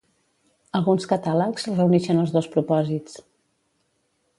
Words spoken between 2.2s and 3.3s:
els dos propòsits.